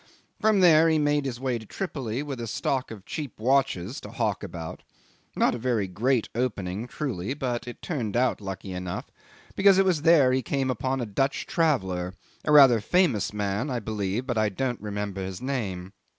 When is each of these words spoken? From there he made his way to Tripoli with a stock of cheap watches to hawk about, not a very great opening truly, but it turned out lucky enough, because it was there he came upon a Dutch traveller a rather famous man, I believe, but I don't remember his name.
From 0.39 0.61
there 0.61 0.89
he 0.89 0.97
made 0.97 1.25
his 1.25 1.39
way 1.39 1.59
to 1.59 1.65
Tripoli 1.67 2.23
with 2.23 2.41
a 2.41 2.47
stock 2.47 2.89
of 2.89 3.05
cheap 3.05 3.37
watches 3.39 4.01
to 4.01 4.09
hawk 4.09 4.41
about, 4.41 4.81
not 5.35 5.53
a 5.53 5.59
very 5.59 5.87
great 5.87 6.27
opening 6.33 6.87
truly, 6.87 7.35
but 7.35 7.67
it 7.67 7.83
turned 7.83 8.17
out 8.17 8.41
lucky 8.41 8.73
enough, 8.73 9.11
because 9.55 9.77
it 9.77 9.85
was 9.85 10.01
there 10.01 10.31
he 10.31 10.41
came 10.41 10.71
upon 10.71 11.01
a 11.01 11.05
Dutch 11.05 11.45
traveller 11.45 12.15
a 12.43 12.51
rather 12.51 12.81
famous 12.81 13.31
man, 13.31 13.69
I 13.69 13.79
believe, 13.79 14.25
but 14.25 14.39
I 14.39 14.49
don't 14.49 14.81
remember 14.81 15.23
his 15.23 15.39
name. 15.39 15.93